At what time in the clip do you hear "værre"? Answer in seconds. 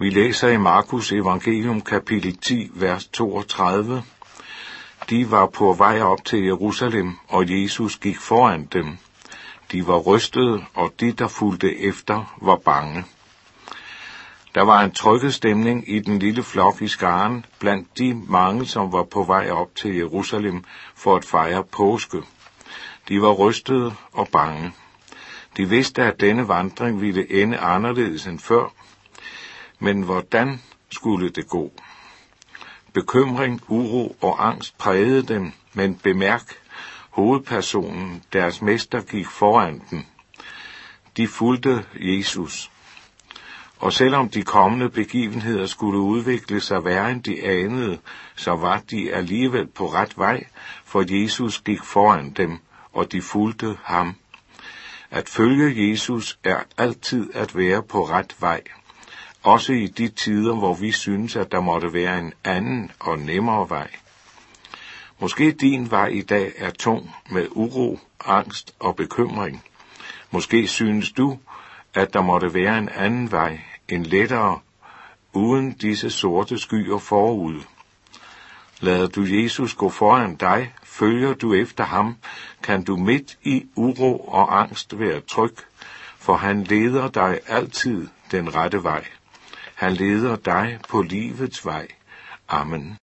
46.84-47.10